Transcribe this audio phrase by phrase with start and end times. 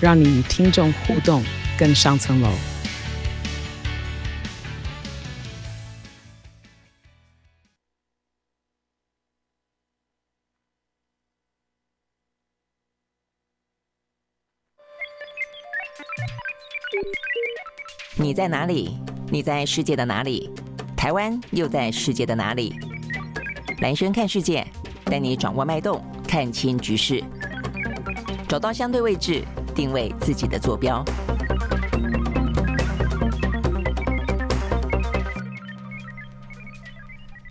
[0.00, 1.42] 让你与听众互动
[1.76, 2.50] 更上层楼。
[18.20, 18.96] 你在哪里？
[19.30, 20.50] 你在世界的哪里？
[20.96, 22.74] 台湾又在世界的哪里？
[23.80, 24.66] 兰萱看世界，
[25.04, 27.22] 带你掌握脉动，看清局势，
[28.48, 29.44] 找到相对位置，
[29.78, 31.04] 定位自己的坐标。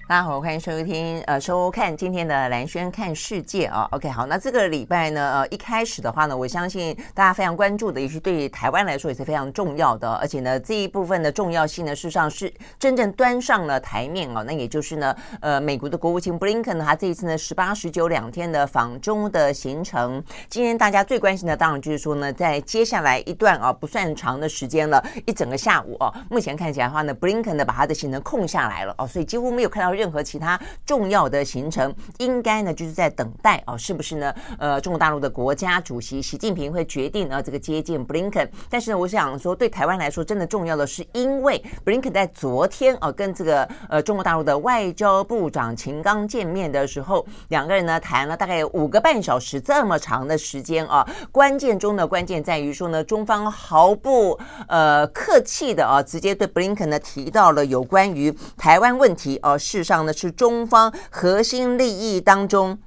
[0.10, 3.86] 大家好，欢迎收听呃收看今天的兰轩看世界啊。
[3.92, 14.42] OK，好，那这个礼拜呢，呃，一开始的话呢，我相信大家非常关注的，也是对于台湾来说也是非常重要的，而且呢，这一部分的重要性呢，事实上是真正端上了台面哦。
[14.48, 20.24] 那也就是呢，呃，美国的国务卿布林肯呢，他这一次呢，十八、十九两天的访中的行程。
[20.50, 29.97] 今天大家最关心的，当然就是说呢，在接下来一段啊，不算长的时间了，一整个下午哦，目前看起来的话呢，布林肯呢，把他的行程空下来了哦，所以几乎没有看到。
[29.98, 34.34] 任何其他重要的行程，应该呢就是在等待啊，是不是呢？
[34.60, 38.48] 呃，中国大陆的国家主席习近平会决定呢这个接见布林肯。
[38.70, 51.04] 但是呢，我想说，对台湾来说，真的重要的是，因为布林肯在昨天啊跟这个呃中国大陆的外交部长秦刚见面的时候，两个人呢谈了大概有五个半小时这么长的时间啊。
[51.32, 59.87] 关键中的关键在于说呢，中方毫不呃客气的啊，直接对布林肯呢提到了有关于台湾问题啊是。
[59.88, 62.78] 上呢是中方核心利益当中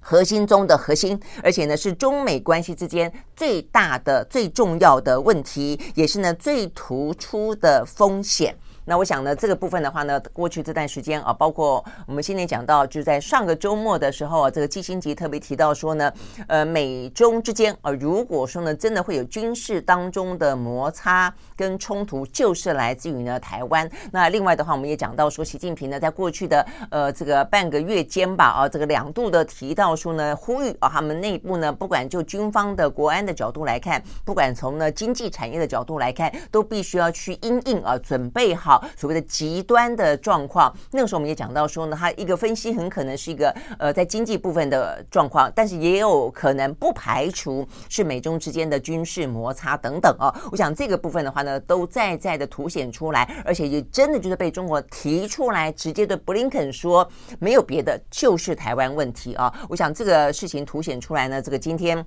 [0.00, 8.56] 核心中的核心，而且呢是中美关系之间最大的、最重要的问题，也是呢最突出的风险。
[8.88, 16.10] 那我想呢，这个部分的话呢，过去这段时间啊，包括我们现在讲到，就在上个周末的时候啊，这个季辛吉特别提到说呢，
[16.46, 23.86] 呃，美中之间啊，如果说呢，真的会有军事当中的摩擦跟冲突，就是来自于呢台湾。
[24.10, 38.77] 那另外的话，我们也讲到说，习近平呢，在过去的呃这个半个月间吧，啊，这个两度的提到说呢，呼吁啊，他们内部呢，不管就军方的国安的角度来看，不管从呢经济产业的角度来看，都必须要去因应啊，准备好。
[38.96, 50.34] 所谓的极端的状况，那个时候我们也讲到说呢，它一个分析很可能是一个呃在经济部分的状况，但是也有可能不排除是美中之间的军事摩擦等等啊。
[50.50, 57.08] 我想这个部分的话呢，都在在的凸显出来，而且也真的就是被中国提出来，直接对布林肯说
[57.38, 59.52] 没有别的，就是台湾问题啊。
[59.68, 62.04] 我想这个事情凸显出来呢，这个今天。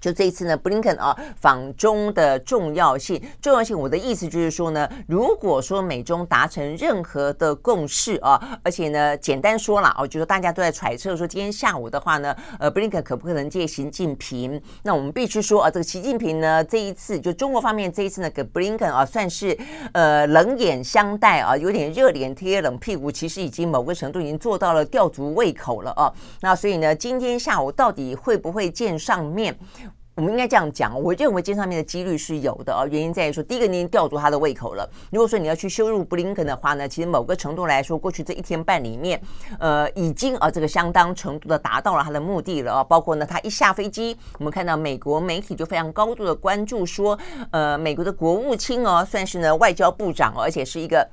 [0.00, 14.60] 就这一次呢，布林肯啊访中的重要性，重要性，我的意思就是说呢，如果说美中达成任何的共识啊，而且呢，简单说了哦，就是大家都在揣测说，今天下午的话呢，呃，布林肯可不可能见习近平？
[14.82, 19.56] 那我们必须说啊，这个习近平呢，这一次就中国方面这一次呢，给布林肯啊算是
[19.92, 26.12] 呃冷眼相待啊，有点热脸贴冷屁股，其实已经某个程度已经做到了吊足胃口了啊。
[26.40, 29.54] 那所以呢，今天下午到底会不会见上面？
[30.20, 32.84] 我们应该这样讲，我认为见上面的几率是有的啊。
[32.90, 34.86] 原因在于说，第一个，你已经吊足他的胃口了。
[35.10, 39.18] 如果说你要去羞辱布林肯的话呢，其实某个程度来说，过去这一天半里面，
[39.58, 42.84] 呃，已经啊这个相当程度的达到了他的目的了啊。
[42.84, 47.18] 包括呢，他一下飞机，我们看到美国媒体就非常高度的关注说，
[47.50, 51.08] 呃，美国的国务卿哦，算是呢外交部长，而且是一个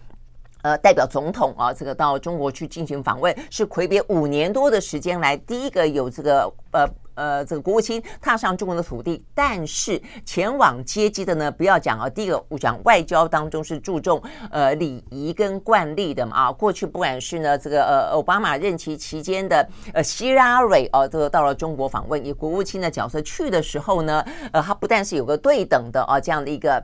[0.64, 6.86] 呃代表总统啊，这个到中国去进行访问，是魁别五年多的时间来第一个有这个呃。
[7.18, 12.08] 呃，这个国务卿踏上中国的土地，但是前往接机的呢，不要讲啊。
[12.08, 14.22] 第一个，我讲外交当中是注重
[14.52, 16.52] 呃礼仪跟惯例的嘛啊。
[16.52, 26.82] 过去不管是呢这个呃奥巴马任期期间的呃希拉蕊哦，这个到了中国访问，以国务卿的角色去的时候呢，呃，他不但是有个对等的啊这样的一个。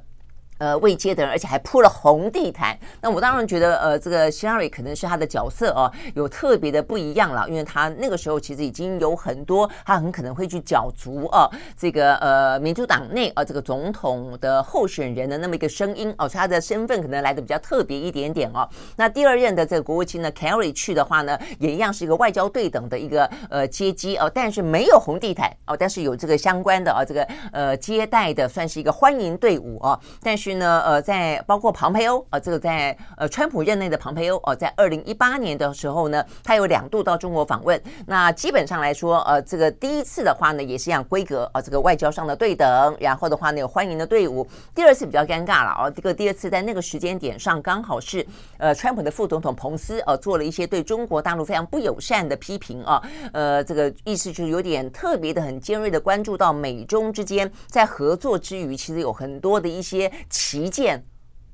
[0.59, 2.77] 呃，未接的人，而且还铺了红地毯。
[3.01, 18.67] 那我当然觉得，呃，这个希拉里可能是他的角色哦，有特别的不一样了，因为他那个时候其实已经有很多，他很可能会去角逐哦，这个呃民主党内啊这个总统的候选人的那么一个声音哦，所以他的身份可能来的比较特别一点点哦。
[18.95, 30.42] 那第二任的这个国务卿呢，Kerry 去的话呢，也一样是一个外交对等的一个呃接机哦，但是没有红地毯哦，但是有这个相关的啊这个呃接待的，算是一个欢迎队伍哦，但是。
[30.55, 37.79] 呢，呃，在包括庞培欧啊，这个在呃川普任内的庞培欧哦，在二零一八年的时候呢，他有两度到中国访问。
[38.07, 42.97] 那基本上来说，呃，这个第一次的话呢，也是一样规格啊，这个外交上的对等。
[42.99, 44.45] 然后的话呢，有欢迎的队伍。
[44.73, 48.25] 第二次比较尴尬了哦，这个第二次在那个时间点上，刚好是
[48.57, 53.01] 呃川普的副总统彭斯呃做了一些对中国大陆非常不友善的批评啊，
[53.31, 60.11] 呃，这个意思就是有点特别的很尖锐的关注到美中之间在合作之余，其实有很多的一些。
[60.33, 61.05] 旗舰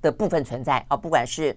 [0.01, 1.53] 的部分存在啊，不管是。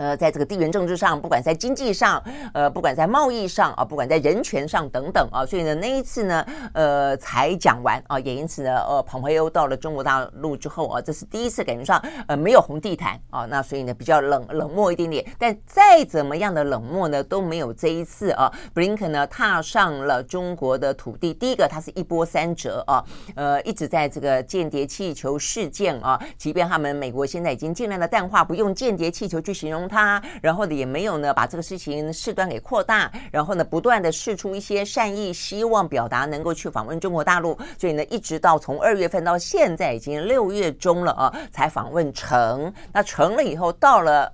[0.00, 2.22] 呃，在这个地缘政治上，不管在经济上，
[2.54, 15.22] 呃，不管在贸易上啊，不管在人权上等等啊，所以呢，那一次呢，呃，才讲完啊，也因此呢，呃，蓬佩奥到了中国大陆之后啊，这是第一次感觉上呃没有红地毯啊，那所以呢，比较冷冷漠一点点。
[15.38, 21.34] 但再怎么样的冷漠呢，都没有这一次啊，布林肯呢踏上了中国的土地。
[21.34, 23.04] 第一个，他是一波三折啊，
[23.34, 29.89] 呃，一直在这个间谍气球事件啊，即便他们美国现在已经尽量的淡化，不用间谍气球去形容。
[29.90, 42.72] 他，然后呢，也没有呢把这个事情事端给扩大，然后呢，不断的试出一些善意，希望表达能够去访问中国大陆，所以呢，一直到从二月份到现在已经六月中了啊，才访问成。
[42.92, 44.32] 那成了以后，到了。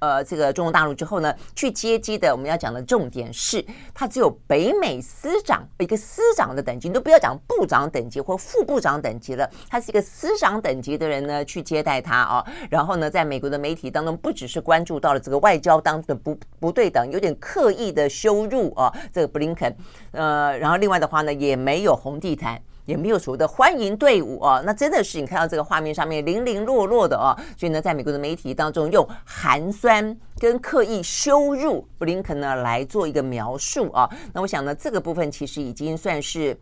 [0.00, 3.64] 呃，这个中国大陆之后呢，去接机的，我们要讲的重点是，
[3.94, 12.44] 他只有北美司长一个司长的等级，你都不要讲部长等级或副部长等级了，他是一个司长等级的人呢，去接待他啊。
[12.70, 19.76] 然后呢，在美国的媒体当中，不只是关注到了这个外交当中的不不对等，有点刻意的羞辱啊，这个布林肯。
[20.12, 22.60] 呃，然后另外的话呢，也没有红地毯。
[22.86, 36.56] 也没有所谓的欢迎队伍啊，那真的是你看到这个画面上面零零落落的啊，所以呢，在美国的媒体当中用寒酸跟刻意羞辱布林肯呢来做一个描述啊，那我想呢，这个部分其实已经算是。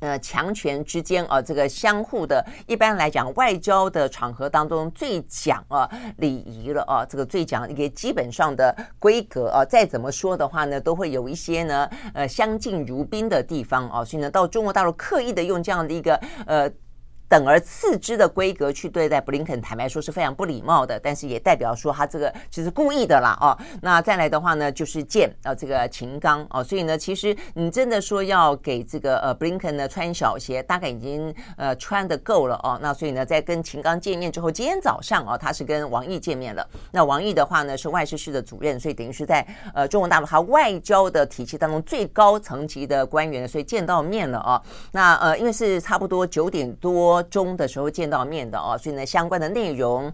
[0.00, 5.88] 呃，强权之间啊，这个相互的，一般来讲，外交的场合当中最讲啊
[6.18, 16.14] 礼仪了啊，这个最讲一个基本上的规格啊，再怎么说的话呢，都会有一些呢，呃，相敬如宾的地方啊，所以呢，到中国大陆刻意的用这样的一个
[16.46, 16.70] 呃。
[17.28, 23.56] 等而次之的规格去对待布林肯，坦白说是非常不礼貌的，但是也代表说他这个其实故意的啦哦。
[23.82, 32.78] 那再来的话呢，就是见啊这个秦刚哦，所以呢，其实你真的说要给这个呃布林肯呢穿小鞋，大概已经呃穿的够了哦。
[32.80, 36.64] 那所以呢，在跟秦刚见面之后，今天早上哦，他是跟王毅见面了。
[36.92, 39.44] 那王毅的话呢是外事室的主任，所以等于是在
[39.74, 44.62] 呃中国大陆他外交的体系当中最高层级的官员，所以见到面了哦。
[44.92, 47.15] 那呃因为是差不多九点多。
[47.22, 50.12] 中的时候见到面的哦，所以呢，相关的内容。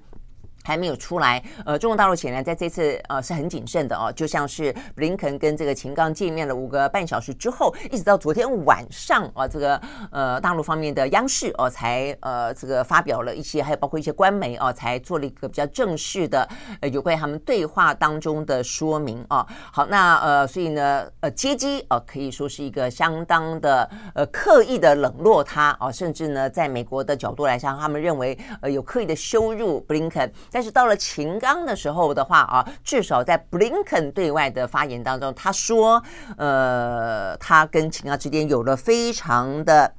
[0.62, 9.80] 还没有出来，呃，中国大陆显然在这次呃是很谨慎的哦，就像是布林肯跟这个秦刚见面了五个半小时之后，一直到昨天晚上啊，这个
[10.10, 16.48] 呃大陆方面的央视哦才呃这个发表了一些，还有包括一些官媒哦才做了一个比较正式的
[16.80, 19.46] 呃有关他们对话当中的说明啊。
[19.72, 30.30] 好，那呃所以呢呃接机啊可以说是一个相当的呃刻意的冷落他啊，甚至呢在美国的角度来讲，他们认为呃有刻意的羞辱布林肯。
[30.52, 36.02] 但是到了秦刚的时候的话啊，至少在布林肯对外的发言当中，他说，
[36.36, 39.92] 呃，他跟秦刚之间有了非常的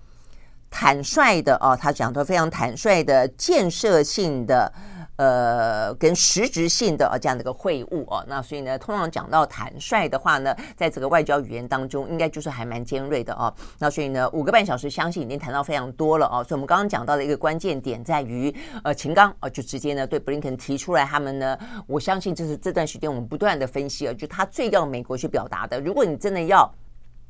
[0.70, 4.72] 坦率的啊，他讲的非常坦率的建设性的。
[5.18, 13.54] 呃，跟实质性的啊这样的一个会晤哦，那所以呢，通常讲到坦率的话呢，在这个外交语言当中，应该就是还蛮尖锐的哦。
[13.78, 16.44] 那所以呢，五个半小时，相信已经谈到非常多了哦。
[16.44, 18.54] 所以我们刚刚讲到的一个关键点在于，
[18.84, 26.70] 呃，秦刚啊，就直接呢对布林肯提出来，他们呢，我相信这是这段时间我们不断的分析啊，就他最要美国去表达的，如果你真的要。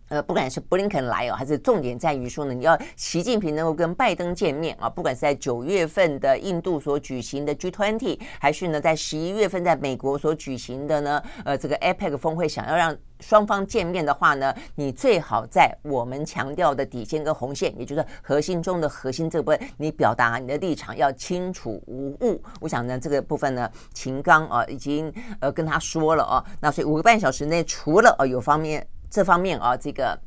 [0.10, 22.39] 呃，不管是布林肯来哦，还是重点在于说呢，你要习近平能够跟拜登见面啊，不管是在九月份的印度所举行的 G20，还是呢在十一月份在美国所举行的呢，呃，这个 APEC 峰会，想要让双方见面的话呢，你最好在我们强调的底线跟红线，也就是核心中的核心这部分，你表达你的立场要清楚无误。
[22.60, 28.86] 我想呢，这个部分呢，秦刚啊已经呃跟他说了哦，那所以五个半小时内，除了呃有方面。
[29.13, 30.20] 这方面啊，这个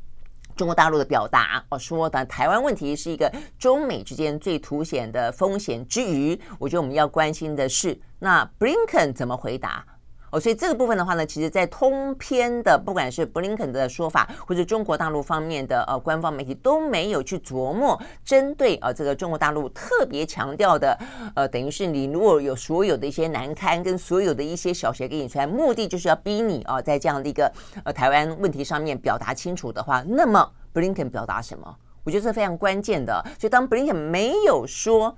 [0.55, 3.29] 中国大陆的表达哦，说的台湾问题是一个
[3.59, 9.85] 中美之间最凸显的风险之余，我觉得我们要关心的是，那 Blinken 怎么回答？
[10.29, 20.97] 哦，所以这个部分的话呢，其实，在通篇的，不管是布林肯的说法，或者中国大陆方面的呃官方媒体都没有去琢磨针对呃这个中国大陆特别强调的，
[21.33, 27.49] 呃，等于是你如果有所有的一些难堪跟所有的一些小鞋给你穿，目的就是要逼你啊、在这样的一个
[27.85, 31.73] 呃台湾问题上面表达清楚的话，那么布林肯表达什么？
[32.03, 33.23] 我觉得是非常关键的。
[33.39, 35.15] 所以当布林肯没有说。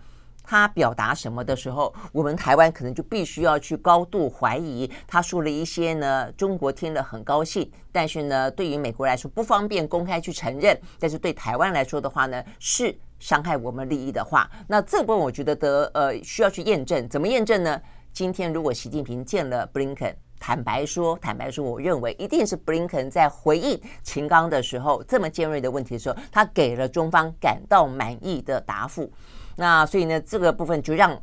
[0.49, 4.89] 他表达什么的时候，我们台湾可能就必须要去高度怀疑。
[5.05, 17.07] 他说了一些呢，中国听了很高兴，但是呢，对于美国来说不方便公开去承认，但是对台湾来说的话呢，是伤害我们利益的话，那这部分我觉得得呃需要去验证。
[17.07, 17.79] 怎么验证呢？
[18.11, 29.11] 今天如果习近平见了布林肯，坦白说，坦白说，我认为一定是布林肯在回应秦刚的时候，这么尖锐的问题的时候，他给了中方感到满意的答复。
[29.59, 31.21] 那所以呢，这个部分就让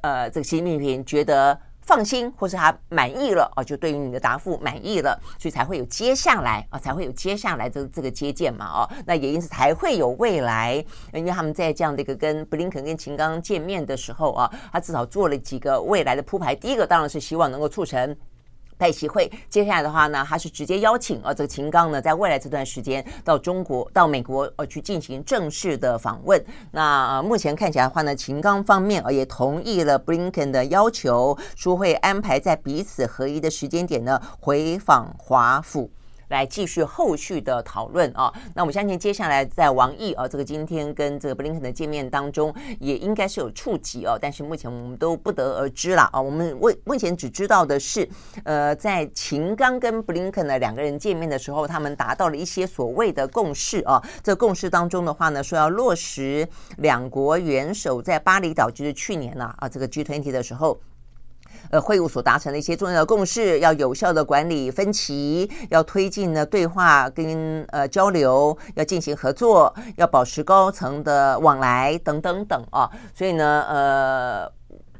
[0.00, 16.54] 呃这个习近平觉得放心，或是他满意了啊，就对于你的答复满意了，所以才会有接下来啊，才会有接下来这这个接见嘛啊，那也因此才会有未来，因为他们在这样的一个跟布林肯跟秦刚见面的时候啊，他至少做了几个未来的铺排。
[16.54, 18.16] 第一个当然是希望能够促成。
[18.76, 26.42] 拜习会，接下来的话呢，他是直接邀请呃，这个秦刚呢，在未来这段时间到中国、到美国呃去进行正式的访问。
[26.72, 35.90] 那呃，目前看起来的话呢，秦刚方面呃也同意了 Blinken 的要求，说会安排在彼此合一的时间点呢回访华府。
[36.34, 46.20] 来继续后续的讨论啊，那我相信接下来在王毅啊这个今天跟这个布林肯的见面当中，也应该是有触及哦，但是目前我们都不得而知了啊。
[46.20, 48.08] 我们目目前只知道的是，
[48.42, 54.02] 呃，在秦刚跟布林肯的两个人见面的时候，他们达到了一些所谓的共识啊。
[54.22, 56.46] 这共识当中的话呢，说要落实
[56.78, 60.80] 两国元首在巴厘岛，就是去年呐啊这个 G20 的时候。
[61.70, 72.90] 呃，会晤所达成的一些重要的共识，要有效的管理分歧，要推进呢对话跟呃交流，要进行合作，要保持高层的往来等等等啊。
[73.14, 74.52] 所以呢，呃，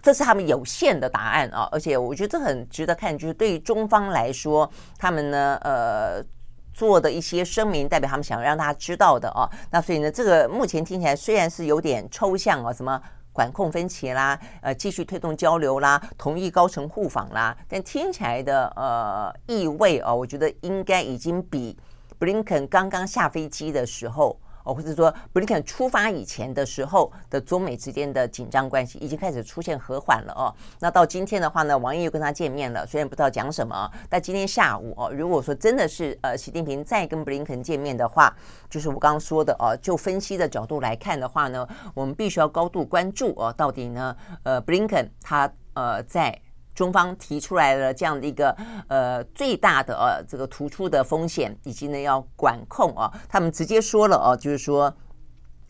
[0.03, 1.69] 这是他们有限的答案啊。
[1.71, 4.69] 而且我觉得这很值得看，就是对于中方来说，
[4.99, 6.25] 他们呢，呃，
[6.73, 9.49] 做的一些声明，代表他们想让大家知道的啊。
[9.71, 13.01] 那所以呢，这个目前听起来虽然是有点抽象啊，什么？
[13.35, 21.77] 管控分歧啦，呃，继续推动交流啦，同意高层互访啦，但听起来的呃意味哦，我觉得应该已经比
[22.19, 24.39] 布林肯刚刚下飞机的时候。
[24.65, 30.53] 哦，或者说布林肯出发以前的时候的中美之间的紧张关系已经开始出现和缓了哦。
[30.81, 38.35] 那到今天的话呢，王毅又跟他见面了，虽然不知道讲什么，但今天下午哦，如果说真的是呃习近平再跟布林肯见面的话，
[38.69, 46.41] 就是我刚刚说的哦，就分析的角度来看的话呢，我们必须要高度关注哦，到底呢呃布林肯他呃在。
[46.75, 48.57] 中方提出来了这样的一个
[48.89, 54.93] 呃最大的呃这个突出的风险，以及呢要管控啊，他们直接说了哦，就是说，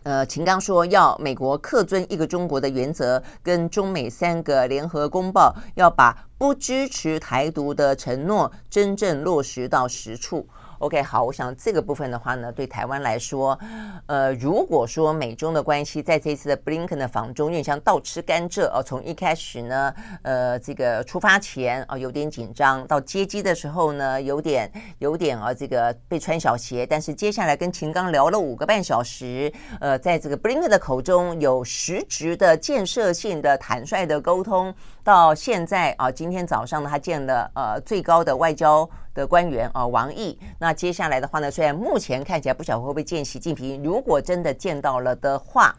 [0.04, 10.49] 呃，秦刚说要美国恪遵一个中国的原则，跟中美三个联合公报，要把不支持台独的承诺真正落实到实处。
[10.78, 13.59] OK，好，我想这个部分的话呢，对台湾来说，
[14.07, 38.88] 呃，如果说美中的关系在这一次的布林肯的访中，有点像倒吃甘蔗哦，从一开始呢，呃，这个出发前啊、有点紧张，到接机的时候呢，有点有点啊这个被穿小鞋，但是接下来跟秦刚聊了五个半小时，呃，在这个布林肯的口中有实质的建设性的坦率的沟通，到现在啊，今天早上呢，他见了呃最高的外交。
[39.14, 40.38] 的官员啊，王毅。
[40.59, 45.75] 那接下来的话呢，虽然目前看起来不晓得会不会见习近平，如果真的见到了的话，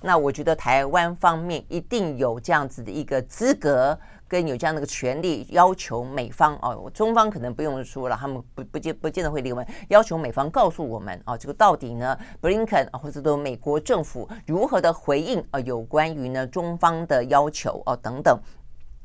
[0.00, 18.38] 那我觉得台湾方面一定有这样子的一个资格，跟有这样的一个权利，要求美方哦，中方可能不用说了，他们不不见不见得会理我们，要求美方告诉我们啊，这个到底呢，布林肯或者都美国政府如何的回应啊，有关于呢中方的要求哦等等。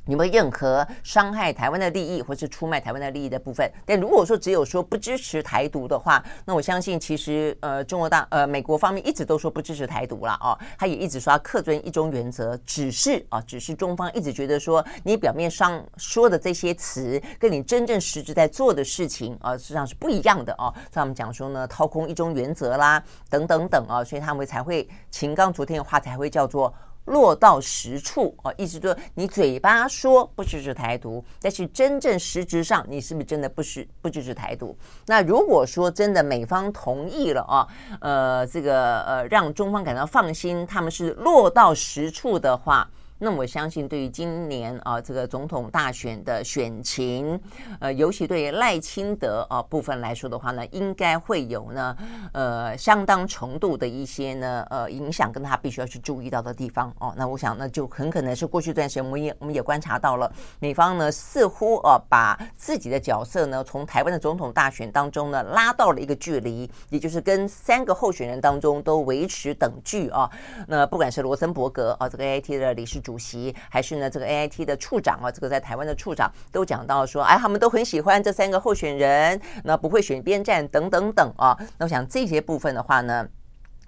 [0.07, 3.71] 有没有任何伤害台湾的利益，或是出卖台湾的利益的部分？
[3.85, 20.73] 但如果说只有说不支持台独的话，那我相信其实呃，中国大呃美国方面一直都说不支持台独了哦，他也一直说要恪遵一中原则，只是啊，只是中方一直觉得说你表面上说的这些词，跟你真正实质在做的事情啊，实际上是不一样的哦。
[20.75, 26.73] 所以他们讲说呢，掏空一中原则啦，等等等啊，所以他们才会秦刚昨天的话才会叫做。
[27.05, 34.77] 落到实处哦，意思就是你嘴巴说不支持台独，但是真正实质上你是不是真的不是不支持台独？
[35.07, 37.67] 那如果说真的美方同意了啊，
[37.99, 42.89] 呃，这个呃让中方感到放心，他们是落到实处的话。
[43.23, 47.39] 那我相信，对于今年啊这个总统大选的选情，
[47.79, 51.95] 呃，尤其对于赖清德啊部分来说的话呢，应该会有呢
[52.33, 57.13] 呃相当程度的一些呢呃影响，跟他必须要去注意到的地方哦。
[57.15, 70.27] 那我想那，就很可能是过去一段时间，我们也我们也观察到了，美方呢似乎啊把自己的角色呢从台湾的总统大选当中呢拉到了一个距离，也就是跟三个候选人当中都维持等距啊。
[70.67, 73.10] 那不管是罗森伯格啊这个 AIT 的理事主。
[73.11, 81.53] 主席还是呢，这个 AIT 的处长啊，这个在台湾的处长都讲到说，哎，他们都很喜欢这三个候选人，那不会选边站等等等啊。
[81.77, 83.27] 那我想这些部分的话呢，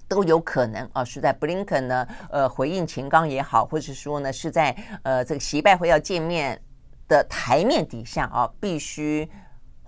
[0.09, 6.61] 都有可能啊，是在布林肯呢，呃，回应秦刚也好，或者说呢，是在呃这个习拜会要见面
[7.07, 9.29] 的台面底下啊，必须。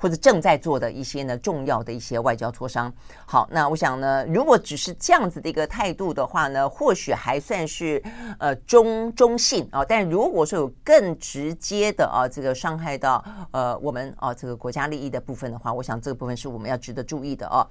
[0.05, 2.93] 或者正在做的一些呢重要的一些外交磋商。
[3.25, 7.99] 好，那我想呢，如果只是这样子的一个态度的话呢，或许还算是
[8.37, 9.83] 呃中中性啊。
[9.83, 17.67] 但如果说有更直接的啊，这个伤害到呃我们啊这个国家利益的部分的话，我想这个部分是我们要值得注意的啊。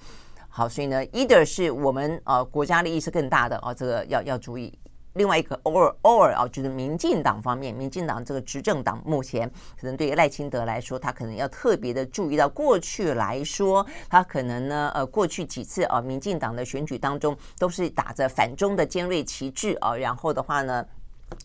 [0.49, 4.77] 好，所以呢，either 是我们啊国家利益是更大的啊，这个要要注意。
[5.15, 9.49] 另外一个偶尔偶尔啊，就是民进党方面，民进党这个执政党目前
[9.81, 20.85] 可能对于赖清德来说，他可能要特别的注意到，过去来说，他可能呢，呃，过去几次啊，民进党的选举当中都是打着反中的尖锐旗帜啊，然后的话呢。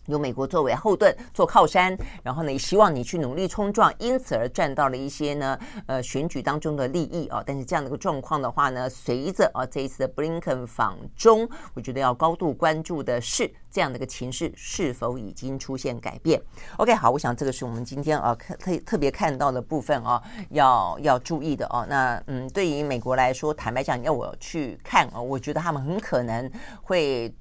[0.06, 7.42] 由美国作为后盾做靠山，然后呢，也希望你去努力冲撞，因此而赚到了一些呢，呃，选举当中的利益啊。
[7.44, 16.40] 但是这样的一个状况的话呢，随着啊这一次的布林肯访中，我觉得要高度关注的是这样的一个情势是否已经出现改变。
[16.78, 26.50] OK，好，我想这个是我们今天啊特特别看到的部分啊，要要注意的哦、那嗯，对于美国来说，坦白讲，要我去看啊，我觉得他们很可能
[26.82, 27.32] 会。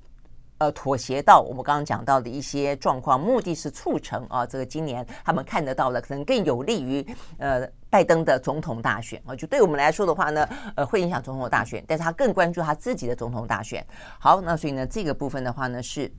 [0.59, 7.05] 呃，妥协到我们刚刚讲到的一些状况，目的是促成啊，这个今年他们看得到了，可能更有利于
[7.37, 9.35] 呃拜登的总统大选啊。
[9.35, 13.85] 就对我们来说的话呢，呃，会影响总统大选，但是他更关注他自己的总统大选。
[14.19, 16.11] 好，那所以呢，这个部分的话呢是。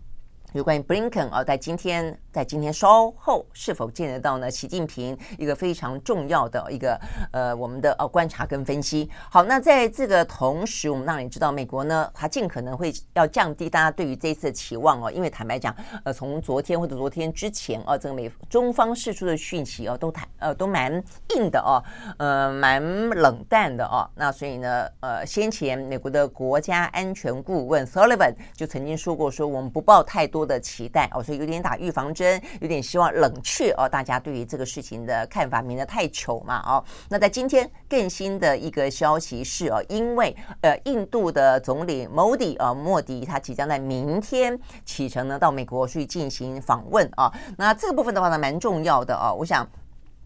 [0.52, 4.50] 有关于布林肯啊，在今天，在今天稍后是否见得到呢？
[4.50, 9.08] 习近平一个非常重要的一个呃，我们的呃观察跟分析。
[9.30, 20.92] 好，那在这个同时，我们让你知道，美国呢，它尽可能会要降低大家对于这一次的期望哦，因为坦白讲，呃，从昨天或者昨天之前啊，这个美中方释出的讯息哦，都谈呃都蛮
[21.36, 21.78] 硬的哦，
[22.18, 24.02] 呃，蛮冷淡的哦。
[24.16, 30.39] 那所以呢，呃，先前美国的国家安全顾问 Sullivan 就曾经说过，说我们不抱太多。
[30.40, 36.82] 多的期待哦，所以有点打预防针，有点希望冷却哦，大家对于这个事情的看法，免得太糗嘛哦。
[37.10, 47.30] 那在今天更新的一个消息是哦，因为呃，印度的总理莫迪呃，莫迪他即将在明天启程呢到美国去进行访问啊。
[47.58, 49.68] 那这个部分的话呢，蛮重要的哦，我想。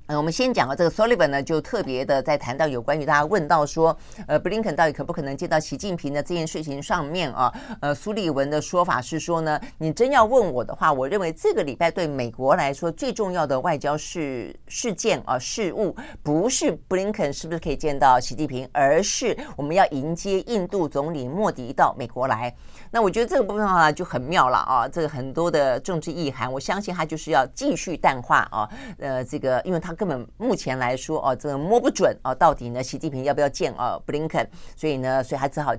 [0.06, 22.54] 呃，我们先讲了这个 Sullivan 呢，就特别的在谈到有关于大家问到说，呃，布林肯到底可不可能见到习近平的这件事情上面啊，呃，苏利文的说法是说呢，你真要问我的话，我认为这个礼拜对美国来说最重要的外交事事件啊事务，不是布林肯是不是可以见到习近平，而是我们要迎接印度总理莫迪到美国来。
[22.90, 29.93] 那我觉得这个部分的话就很妙了啊，这个很多的政治意涵，我相信他就是要继续淡化啊，呃，这个因为他。
[29.94, 34.46] 根本目前来说哦，这个摸不准哦，到底呢，习近平要不要见啊布林肯？
[34.76, 35.72] 所以呢，所以他只好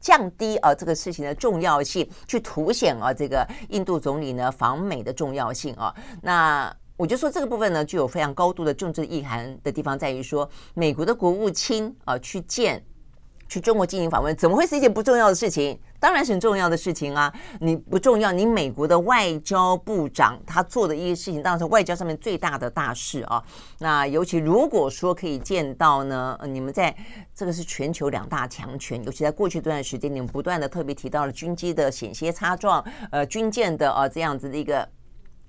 [0.00, 5.94] 降低啊这个事情的重要性，去凸显啊这个印度总理呢访美的重要性啊。
[6.22, 12.84] 那我就说这个部分呢，具有非常高度的政治意涵的地方在于说，美国的国务卿啊去见。
[13.48, 15.78] 去中国进行访问，怎么会是一件不重要的事情？
[16.00, 17.32] 当然是很重要的事情啊！
[17.60, 23.42] 你不重要，你美国的外交部长他做的一些事情，当然是外交上面最大的大事啊。
[23.78, 26.94] 那尤其如果说可以见到呢，你们在
[27.34, 34.86] 这个是全球两大强权，尤其在过去这段时间，你们不断的特别提到了军机的险些擦撞，呃，军舰的啊这样子的一个。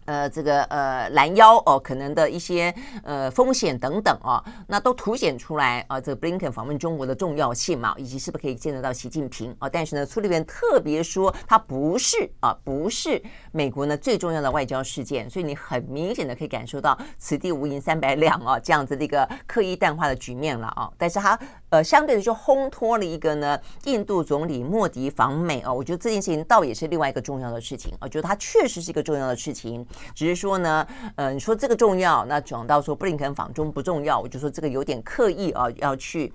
[0.05, 9.67] 呃，这个呃拦腰哦，可能的一些呃风险等等啊，那都凸显出来啊，这个布林肯访问中国的重要性嘛，以及是不是可以见得到习近平啊？
[9.67, 20.91] 但是呢，苏利文特别说，它不是啊，不是美国呢最重要的外交事件，所以你很明显的可以感受到此地无银三百两啊，这样子的一个刻意淡化的局面了啊。
[20.97, 21.37] 但是他
[21.75, 36.31] 呃，相对的就烘托了一个呢，印度总理莫迪访美哦，我觉得这件事情倒也是另外一个重要的事情，我觉得它确实是一个重要的事情，只是说呢，呃，你说这个重要，那讲到说布林肯访中不重要，我就说这个有点刻意啊，要去。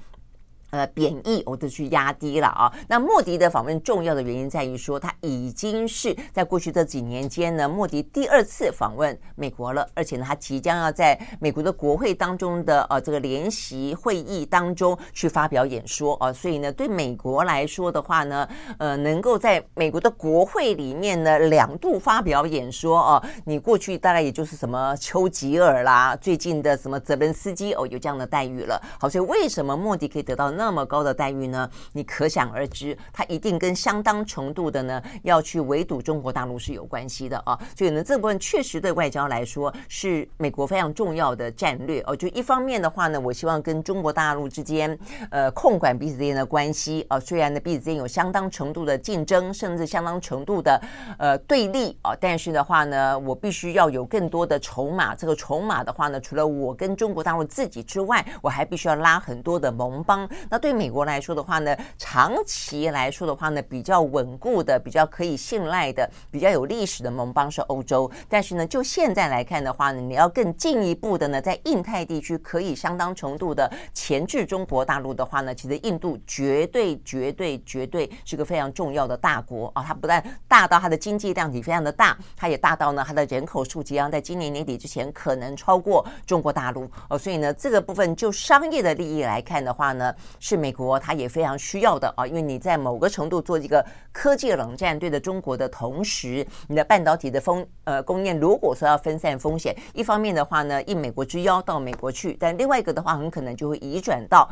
[0.70, 2.72] 呃，贬义，我都去压低了啊。
[2.88, 16.32] 那莫迪的访问重要的原因在于说，他已经是在过去这几年间呢，莫迪第二次访问美国了，而且呢，他即将要在美国的国会当中的呃这个联席会议当中去发表演说啊。
[16.32, 28.80] 所以呢，对美国来说的话呢，呃，能够在美国的国会里面呢两度发表演说哦，你过去大概也就是什么丘吉尔啦，最近的什么泽伦斯基哦，有这样的待遇了。
[29.00, 30.50] 好，所以为什么莫迪可以得到？
[30.60, 31.66] 那么高的待遇呢？
[31.92, 37.58] 你可想而知，它一定跟相当程度的呢要去围堵中国大陆是有关系的啊。
[37.74, 42.14] 所以呢，这部分确实对外交来说是美国非常重要的战略哦。
[42.14, 44.96] 就一方面的话呢，我希望跟中国大陆之间
[45.30, 47.18] 呃控管彼此之间的关系啊。
[47.18, 50.78] 虽然呢彼此之间有相当程度的竞争，甚至相当程度的
[51.18, 55.14] 呃对立啊，但是的话呢，我必须要有更多的筹码。
[55.14, 60.28] 这个筹码的话呢，除了我跟中国大陆自己之外，我还必须要拉很多的盟邦。
[60.50, 68.10] 那对美国来说的话呢，长期来说的话呢，比较稳固的、比较可以信赖的、比较有历史的盟邦是欧洲。
[68.28, 79.84] 但是呢，就现在来看的话呢，你要更进一步的呢，在印太地区可以相当程度的钳制中国大陆的话呢，其实印度绝对、绝对、绝对是个非常重要的大国啊！
[79.86, 87.16] 它不但大到它的经济量体非常的大，它也大到呢，它的人口数即将在今年年底之前可能超过中国大陆哦。
[87.16, 104.50] 所以呢，这个部分就商业的利益来看的话呢，是美国它也非常需要的啊，因为你在某个程度做一个科技冷战对的中国的同时，你的半导体的风呃供应如果说要分散风险，一方面的话呢，应美国之邀到美国去，但另外一个的话，很可能就会移转到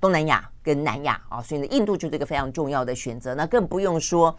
[0.00, 4.36] 东南亚跟南亚啊，所以呢，印度就是一个非常重要的选择，那更不用说。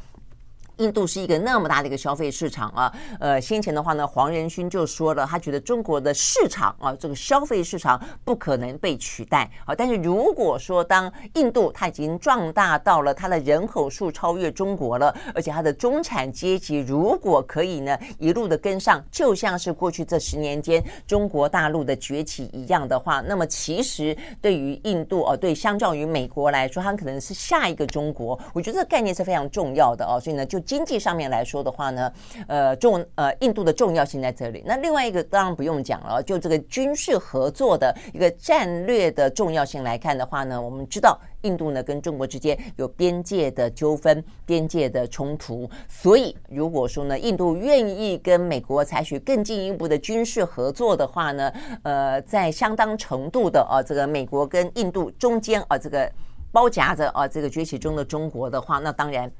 [0.79, 9.75] 印度是一个那么大的一个消费市场啊，呃，先前的话呢，黄仁勋就说了，他觉得中国的市场啊，这个消费市场不可能被取代啊。
[9.75, 28.39] 但是如果说当印度它已经壮大到了它的人口数超越中国了，而且它的中产阶级如果可以呢一路的跟上，就像是过去这十年间中国大陆的崛起一样的话，那么其实对于印度哦，对，相较于美国来说，它可能是下一个中国。
[28.53, 30.57] 我觉得这个概念是非常重要的哦，所以呢就。
[30.69, 32.13] 经济上面来说的话呢，
[32.47, 34.63] 呃，重呃，印度的重要性在这里。
[34.67, 51.51] 那另外一个当然不用讲了，就这个军事合作的一个战略的重要性来看的话呢，我们知道印度呢跟中国之间有边界的纠纷、边界的冲突，所以如果说呢，印度愿意跟美国采取更进一步的军事合作的话呢，
[51.81, 56.07] 呃，在相当程度的啊，这个美国跟印度中间啊，这个
[56.51, 59.31] 包夹着啊，这个崛起中的中国的话，那当然。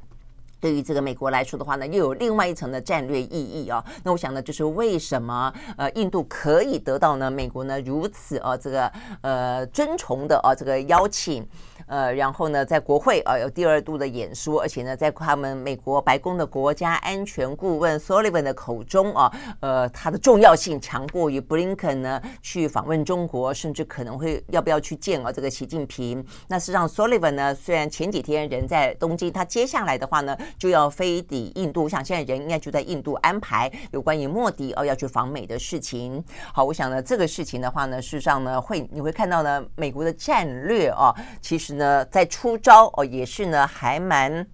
[0.59, 3.83] 对于这个美国来说的话呢，又有另外一层的战略意义啊。
[4.03, 8.91] 那我想呢，就是为什么呃印度可以得到呢美国呢如此啊这个
[9.21, 11.47] 呃尊崇的啊这个邀请。
[11.87, 26.23] 呃，然后呢，在国会啊有第二度的演说，而且呢，在他们美国白宫的国家安全顾问 Sullivan 的口中啊，呃，它的重要性强过于布林肯呢去访问中国，甚至可能会要不要去见啊这个习近平。
[26.47, 36.21] 那事实上 Sullivan 呢，虽然前几天人在东京，他接下来的话呢就要飞抵印度，我想现在人应该就在印度安排有关于莫迪哦要去访美的事情。
[36.53, 41.69] 好，我想呢这个事情的话呢，事实上呢会你会看到呢美国的战略啊，其实。
[41.79, 44.45] 呢，在出招哦，也是呢，还蛮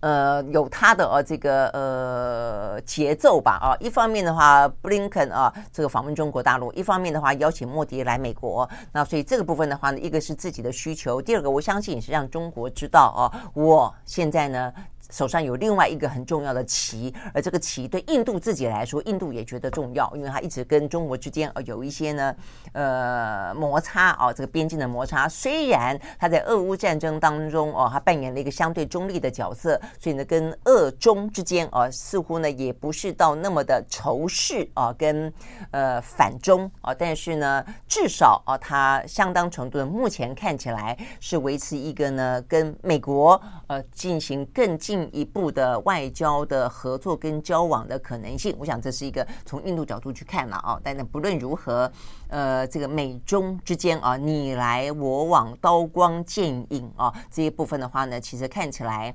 [0.00, 3.76] 呃有他的呃这个呃节奏吧啊。
[3.78, 8.68] 一方面的话，布林肯啊这个访问中国大陆；一方面的话，邀请莫迪来美国。
[8.90, 14.72] 那所以这个部分的话呢，一个是自己的需求，第二个我相信也是让中国知道啊，我现在呢。
[15.14, 22.34] 手上有另外一个很重要的棋，而这个棋对印度自己来说，印度也觉得重要，因为它一直跟中国之间呃有一些呢
[22.72, 25.28] 呃摩擦啊，这个边境的摩擦。
[25.28, 35.32] 虽然它在俄乌战争当中哦，它扮演了一个相对中立的角色，所以呢，跟俄中之间啊，似乎呢也不是到那么的仇视啊，跟
[35.70, 50.80] 呃反中啊，但是呢，至少啊，它相当程度的目前看起来是维持一个呢跟美国呃进行更近一步的外交的合作跟交往的可能性，我想这是一个从印度角度去看了啊。
[50.82, 51.90] 但是不论如何，
[52.28, 59.14] 呃，这个美中之间啊，你来我往，刀光剑影啊，这一部分的话呢，其实看起来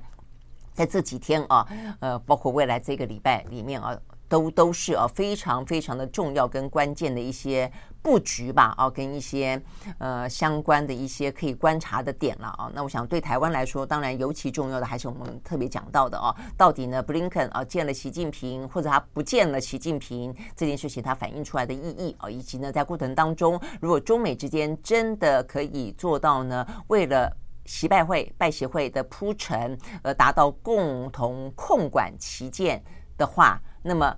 [0.72, 1.66] 在这几天啊，
[2.00, 3.98] 呃，包括未来这个礼拜里面啊。
[4.30, 7.70] 都都是啊非常非常的重要跟关键的一些。
[8.02, 9.60] 布局吧，啊，跟一些
[9.98, 12.72] 呃相关的一些可以观察的点了啊。
[12.74, 27.30] 那我想对台湾来说，当然尤其重要的还是我们特别讲到的啊，到底呢，布林肯啊见了习近平，或者他不见了习近平这件事情，它反映出来的意义啊，以及呢，在过程当中，如果中美之间真的可以做到呢，为了
[27.66, 32.82] 习拜会、拜协会的铺陈而达到共同控管旗舰
[33.18, 34.14] 的话，那么。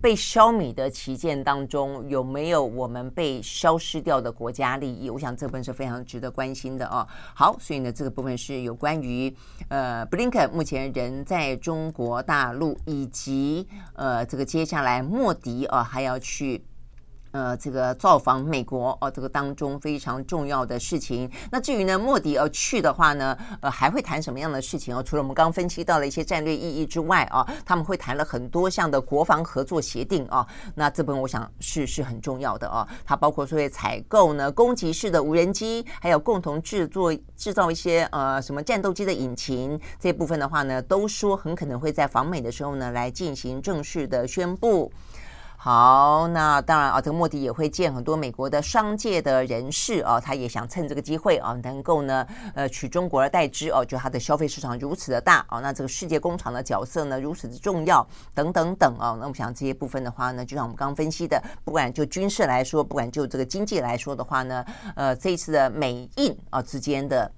[0.00, 5.08] 被消弭的旗舰当中有没有我们被消失掉的国家利益？
[5.08, 7.08] 我想这部分是非常值得关心的哦。
[7.34, 9.34] 好，所以呢，这个部分是有关于
[9.70, 16.62] 呃，布林肯目前人在中国大陆，以及呃，这个接下来莫迪啊还要去。
[17.34, 21.28] 呃，这个造访美国哦，这个当中非常重要的事情。
[21.50, 25.02] 那至于呢，莫迪要去的话呢，呃，还会谈什么样的事情哦？
[25.02, 30.46] 除了我们刚分析到了一些战略意义之外啊，他们会谈了很多项的国防合作协定啊。
[30.76, 32.86] 那这部分我想是是很重要的啊。
[33.04, 44.92] 它包括说会采购呢攻击式的无人机，还有共同制作制造一些呃什么战斗机的引擎这部分的话呢，都说很可能会在访美的时候呢来进行正式的宣布。
[45.64, 64.62] 好，那当然啊，这个莫迪也会见很多美国的商界的人士啊，他也想趁这个机会啊，能够呢，呃，取中国而代之哦，就他的消费市场如此的大啊，那这个世界工厂的角色呢如此的重要，等等等啊，那我想这些部分的话呢，就像我们刚分析的，不管就军事来说，不管就这个经济来说的话呢，
[64.94, 67.32] 呃，这一次的美印啊之间的。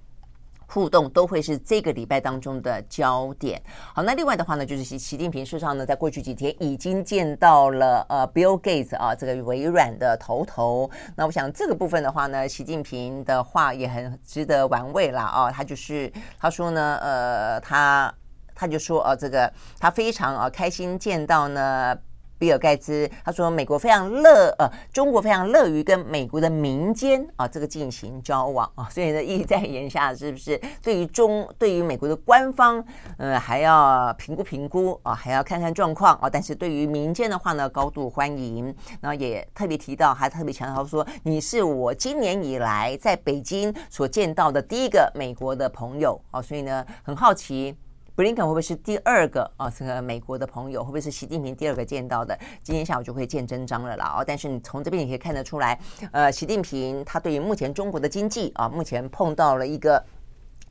[0.67, 3.61] 互动都会是这个礼拜当中的焦点。
[3.93, 10.89] 好，那另外的话呢，就是习习近平事实上呢，在过去几天已经见到了呃，Bill Gates 啊，这个微软的头头。
[11.15, 15.51] 那我想这个部分的话呢，习近平的话也很值得玩味啦啊。
[15.51, 18.13] 他就是他说呢，呃，他
[18.53, 21.97] 他就说啊，这个他非常啊开心见到呢。
[22.37, 32.83] 比尔盖茨他说：“美国非常乐，呃，中国非常乐于跟美国的民间啊这个进行交往啊，所以呢，意在言下是不是对于中对于美国的官方，
[33.17, 38.73] 呃，还要评估评估啊，还要看看状况啊，但是对于民间的话呢，高度欢迎。
[39.01, 47.75] 然后也特别提到，还特别强调说，你是我今年以来在北京所见到的第一个美国的朋友啊，所以呢，很好奇。”
[48.17, 49.69] 布林肯会不会是第二个啊？
[49.69, 52.35] 这个美国的朋友会不会是习近平第二个见到的？
[52.63, 54.15] 今天下午就会见真章了啦！
[54.17, 55.79] 哦，但是你从这边也可以看得出来，
[56.11, 60.03] 呃，习近平他对于目前中国的经济啊，目前碰到了一个。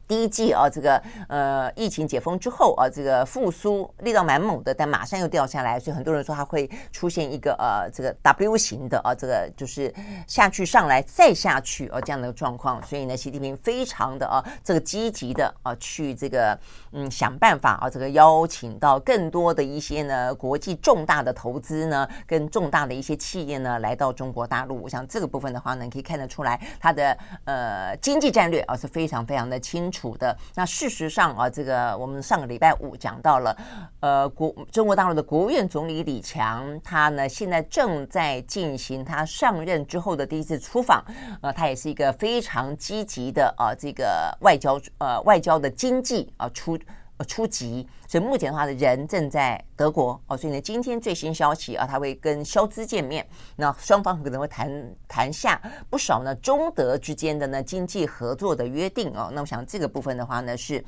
[0.08, 9.92] 第一季啊，这个呃疫情解封之后啊，这个复苏力道蛮猛的，但马上又掉下来，所以很多人说它会出现一个呃这个 W 型的啊，这个就是
[10.26, 12.82] 下去上来再下去啊这样的状况。
[12.84, 16.56] 所以呢，习近平非常的啊这个积极的啊去这个
[16.92, 24.82] 嗯想办法啊这个邀请到更多的一些呢国际重大的投资呢跟重大的一些企业呢来到中国大陆。
[24.82, 33.56] 我想这个部分的话呢，可以看得出来它的呃经济战略啊是非常非常的清楚处的那事实上啊，这个我们上个礼拜五讲到了，
[34.00, 41.02] 呃，国中国大陆的国务院总理李强，他呢现在正在进行他上任之后的第一次出访，
[41.40, 46.78] 呃，他也是一个非常积极的啊，这个外交呃外交的经济啊出。
[47.18, 53.26] 呃，初级，所以目前的话，呢人正在德国哦，所以呢，今天最新消息啊，他会跟肖兹见面，
[53.56, 60.84] 那双方可能会谈谈下不少呢，中德之间的呢经济合作的约定哦，那我想这个部分的话呢是。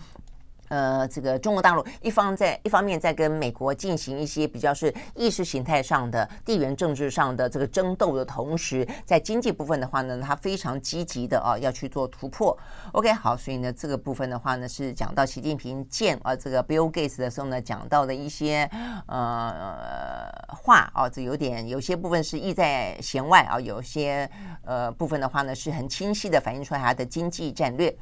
[0.68, 12.56] 呃，这个中国大陆一方在一方面在跟美国进行一些比较是意识形态上的地缘政治上的这个争斗的同时，在经济部分的话呢，他非常积极的啊要去做突破。
[12.92, 18.68] OK，好，所以呢这个部分的话呢是讲到习近平见啊这个 Bill Gates 的时候呢讲到的一些
[19.06, 24.30] 呃话啊，这有点有些部分是意在弦外啊，有些
[24.64, 27.94] 呃部分的话呢是很清晰的反映出来他的经济战略。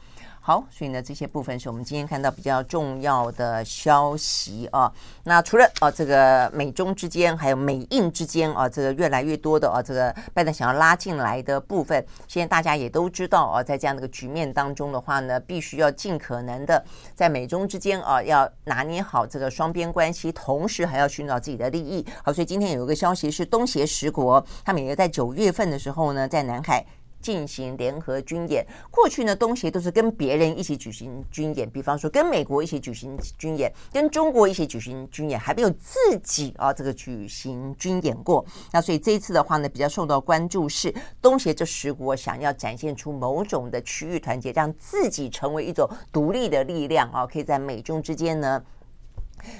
[0.46, 4.92] 好，所以呢，这些部分是我们今天看到比较重要的消息啊。
[5.24, 16.80] 那除了啊，这个美中之间，还有美印之间啊，这个越来越多的啊，这个拜登想要拉进来的部分，现在大家也都知道啊，在这样的一个局面当中的话呢，必须要尽可能的
[17.16, 22.06] 在美中之间啊，要拿捏好这个双边关系，同时还要寻找自己的利益。
[22.22, 26.87] 好，所以今天有一个消息是，东协十国他们也在九月份的时候呢，在南海。
[27.26, 38.46] 进行联合军演，过去呢，东协都是跟别人一起举行军演，比方说跟美国一起举行军演，跟中国一起举行军演，还没有自己啊这个举行军演过。
[38.72, 48.62] 那所以这一次的话呢，比较受到关注是东协这十国想要展现出某种的区域团结，让自己成为一种独立的力量啊，可以在美中之间呢。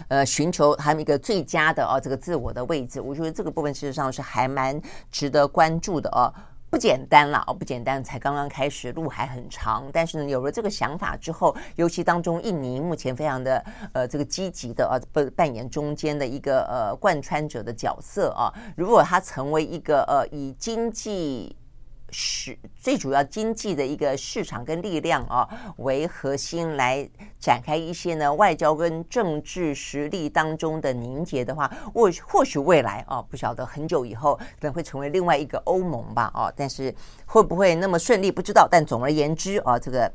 [0.09, 6.33] 呃，寻求他们一个最佳的哦，这个自我的位置，我觉得这个部分事实上是还蛮值得关注的哦，
[6.77, 9.89] 不简单了哦，不简单，才刚刚开始，路还很长。
[9.95, 21.57] 但是呢，有了这个想法之后，尤其当中印尼目前非常的呃这个积极的啊扮扮演中间的一个呃贯穿者的角色啊，如果他成为一个呃以经济。
[22.11, 36.95] 是最主要经济的一个市场跟力量啊，为核心来展开一些呢外交跟政治实力当中的凝结的话，或或许未来啊，不晓得很久以后可能会成为另外一个欧盟吧啊，但是
[37.27, 40.13] 会不会那么顺利不知道，但总而言之啊，这个。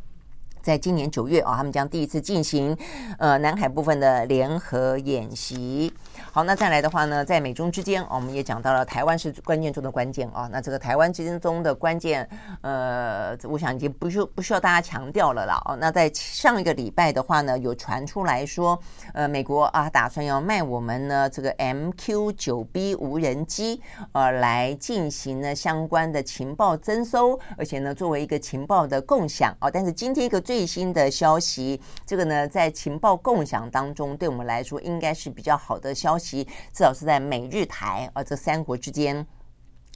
[0.62, 2.78] 在今年九月啊，他们将第一次进行
[3.18, 5.92] 呃南海部分的联合演习。
[6.32, 10.48] 好，那再来的话呢，在美中之间，我们也讲到了台湾是关键中的关键啊。
[10.52, 12.28] 那这个台湾之间中的关键，
[12.62, 15.60] 呃，我想已经不需不需要大家强调了啦。
[15.66, 18.80] 哦，那在上一个礼拜的话呢，有传出来说，
[19.14, 29.70] 呃，美国啊打算要卖我们呢这个 MQ-9B 无人机，呃，来进行呢相关的情报征收，而且呢作为一个情报的共享啊。
[29.72, 30.40] 但是今天一个。
[30.52, 39.26] 最新的消息，这个呢，在情报共享当中，对我们来说应该是比较好的消息，至少是在美日台啊这三国之间。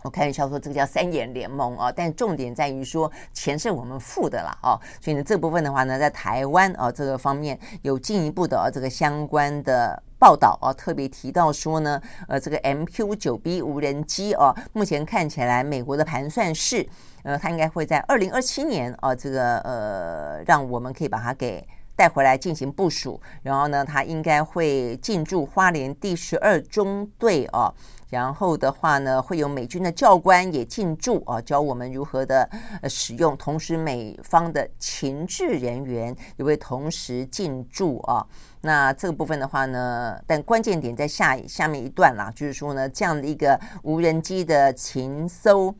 [0.04, 16.88] 我开玩笑说，这个叫三眼联盟啊，但重点在于说钱是我们付的啦啊，所以呢，这部分的话呢，在台湾啊这个方面有进一步的啊这个相关的报道啊，特别提到说呢，呃，这个 MQ-9B 无人机啊，目前看起来美国的盘算是。
[17.26, 23.20] 呃，它应该会在二零二七年啊，这个呃，让我们可以把它给带回来进行部署。
[23.42, 27.74] 然后呢，它应该会进驻花莲第十二中队啊。
[28.12, 32.48] 然后的话呢，会有美军的教官也进驻啊，教我们如何的
[32.84, 33.36] 呃使用。
[33.36, 38.24] 同时，美方的情治人员也会同时进驻啊。
[38.62, 45.74] 那这个部分的话呢，但关键点在下下面一段啦，就是说呢，这样的一个无人机的情搜。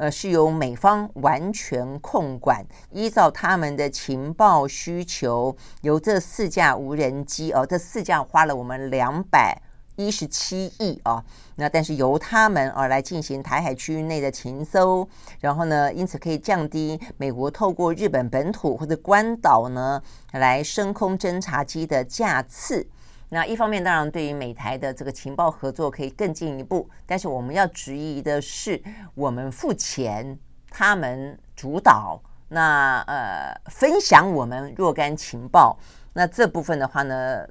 [0.00, 9.60] 呃，是由美方完全控管，依照他们的情报需求，由这四架无人机哦，这四架花了我们两百
[9.96, 11.22] 一十七亿啊，
[11.56, 15.06] 那但是由他们而来进行台海区域内的情搜，
[15.38, 22.86] 然后呢，因此可以降低美国透过日本本土或者关岛呢来升空侦察机的架次。
[23.32, 28.82] 那一方面，当然对于美台的这个情报合作可以更进一步，但是我们要质疑的是，
[29.14, 30.36] 我们付钱，
[30.68, 35.78] 他们主导，那呃分享我们若干情报，
[36.12, 37.46] 那这部分的话呢，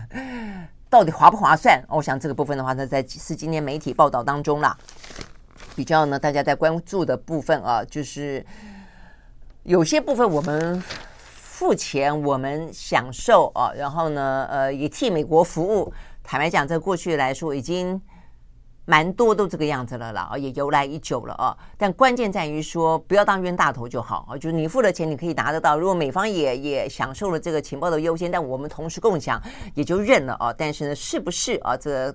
[0.88, 1.78] 到底划不划算？
[1.90, 4.74] 我想这个部分的话呢，在是今天媒体报道当中啦，
[5.76, 8.42] 比较呢大家在关注的部分啊，就是
[9.64, 10.82] 有些部分我们。
[11.62, 15.92] 付钱，我们享受啊，然后呢，呃，也替美国服务。
[16.20, 18.02] 坦白讲，在过去来说，已经
[18.84, 21.56] 蛮多都这个样子了啦，也由来已久了啊。
[21.78, 24.36] 但关键在于说，不要当冤大头就好啊。
[24.36, 25.78] 就是你付了钱，你可以拿得到。
[25.78, 29.40] 如果美方也也享受了这个情报的优先，但我们同时共享，
[29.74, 30.52] 也就认了啊。
[30.52, 31.76] 但是呢，是不是啊？
[31.76, 32.12] 这。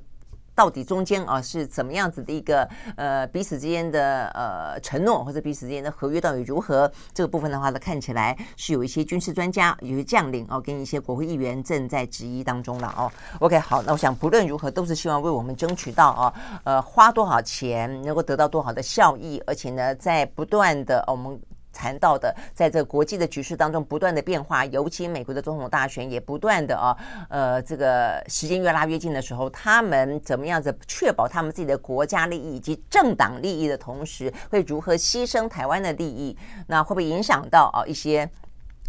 [0.58, 6.92] 到底中间啊是怎么样子的一个呃彼此之间的呃承诺，或者彼此之间的合约到底如何？
[7.14, 13.12] 这个部分的话呢，看起来是有一些军事专家、有些将领哦，跟一些国会议员正在质疑当中了哦。
[13.40, 21.40] OK，好，那我想不论如何，都是希望为我们争取到啊呃花多少钱能够得到多好的效益，而且呢，在不断的我们。
[21.78, 26.98] 谈到的，在这国际的局势当中不断的变化，尤其美国的总统大选也不断的啊，
[27.30, 36.36] 呃，这个时间越拉越近的时候，他们怎么样子确保他们自己的国家利益以及政党利益的同时，会如何牺牲台湾的利益？
[36.66, 38.28] 那会不会影响到啊一些？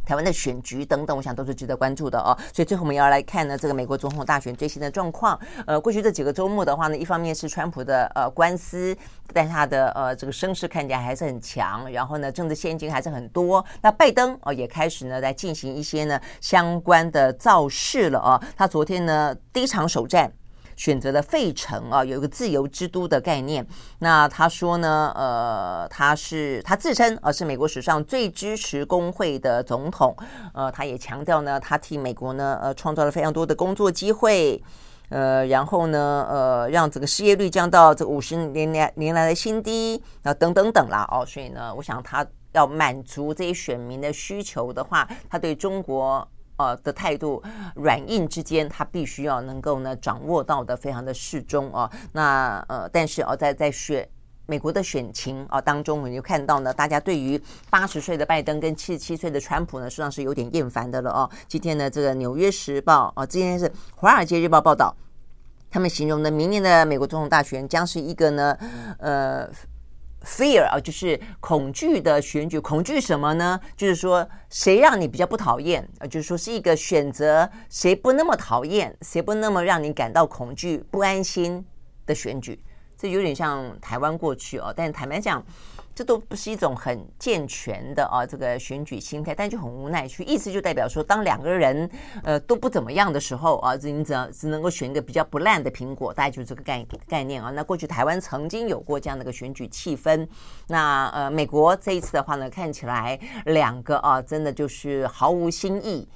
[0.08, 2.32] 台湾的选举等等，我想都是值得关注的哦。
[2.50, 5.38] 所以最后我们要来看呢，这个美国总统大选最新的状况。
[5.66, 8.96] 呃，过去这几个周末的话呢，一方面是川普的呃官司，
[9.34, 13.62] 但他的呃这个声势看起来还是很强，然后呢政治献金还是很多。
[13.82, 18.40] 那拜登哦也开始呢来进行一些呢相关的造势了哦。
[18.56, 20.32] 他昨天呢第一场首战。
[20.78, 23.66] 选择了费城啊，有一个自由之都的概念。
[23.98, 30.16] 那他说呢，呃，他是他自称啊是美国史上最支持工会的总统。
[30.54, 34.62] 呃，他也强调呢，他替美国呢呃创造了非常多的工作机会。
[35.08, 41.26] 呃，然后呢，呃，让这个失业率降到这五十年来年来的新低啊，等等等啦哦。
[41.26, 46.26] 所以呢，我想他要满足这些选民的需求的话，他对中国。
[46.58, 47.42] 呃的态度
[47.74, 51.90] 软硬之间，他必须要能够呢掌握到的非常的适中啊。
[52.12, 54.06] 那呃，但是哦，在在选
[54.46, 57.40] 美国的选情啊当中，我们就看到呢，大家对于
[57.70, 61.30] 八十岁的拜登跟七十七岁的川普呢，实际上是有点厌烦的了哦。
[61.46, 64.94] 今天呢，这个《纽约时报》啊，今天是《华尔街日报》报道，
[65.70, 68.56] 他们形容的明年的美国总统大选将是一个呢，
[68.98, 69.48] 呃。
[70.24, 72.58] Fear 啊，就是恐惧的选举。
[72.58, 73.58] 恐惧什么呢？
[73.76, 76.06] 就是说，谁让你比较不讨厌啊？
[76.06, 81.64] 就是说，是一个选择谁不那么讨厌，谁不那么让你感到恐惧、不安心
[82.04, 82.60] 的选举。
[82.96, 85.44] 这有点像台湾过去哦，但坦白讲。
[85.98, 91.90] 这都不是一种很健全的啊，这个选举心态，但就很无奈，去意思就代表说，当两个人
[92.22, 97.50] 呃都不怎么样的时候啊，你只要只能够选一个比较不烂的苹果，大概就是这个概概念啊。
[97.50, 100.24] 那过去台湾曾经有过这样的一个选举气氛，
[100.68, 106.06] 那呃美国这一次的话呢，看起来两个啊，真的就是毫无新意。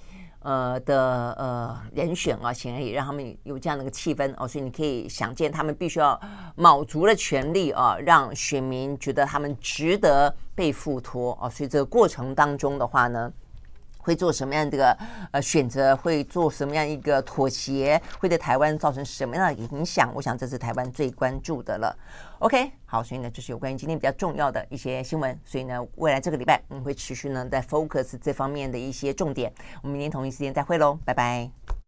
[0.42, 6.20] 呃的呃人选啊，显然也让他们有这样的一个气氛哦，所以你可以想见，他们必须要
[6.56, 13.32] 卯足了全力啊，让选民觉得他们值得被付托哦，所以这个过程当中的话呢。
[14.04, 14.98] 会做什么样的这个
[15.30, 15.94] 呃选择？
[15.94, 18.02] 会做什么样一个妥协？
[18.18, 20.10] 会对台湾造成什么样的影响？
[20.12, 21.96] 我想这是台湾最关注的了。
[22.42, 25.38] OK，好，所以呢，这是有关于今天比较重要的一些新闻。
[25.44, 29.52] 所以呢，未来这个礼拜我们会持续呢在 focus 这方面的一些重点。
[29.80, 31.81] 我们明天同一时间再会喽，拜拜。